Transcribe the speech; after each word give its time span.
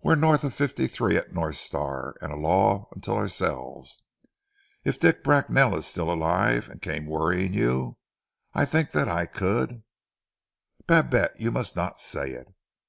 We're 0.00 0.14
North 0.14 0.44
of 0.44 0.54
fifty 0.54 0.86
three 0.86 1.16
at 1.16 1.32
North 1.34 1.56
Star, 1.56 2.14
and 2.20 2.32
a 2.32 2.36
law 2.36 2.86
unto 2.94 3.10
ourselves. 3.10 4.00
If 4.84 5.00
Dick 5.00 5.24
Bracknell 5.24 5.74
is 5.74 5.86
still 5.86 6.08
alive, 6.08 6.68
and 6.68 6.80
came 6.80 7.04
worrying 7.06 7.52
you, 7.52 7.96
I 8.54 8.64
think 8.64 8.92
that 8.92 9.08
I 9.08 9.26
could" 9.26 9.82
"Babette, 10.86 11.40
you 11.40 11.50
must 11.50 11.74
not 11.74 11.98
say 12.00 12.30
it." 12.30 12.46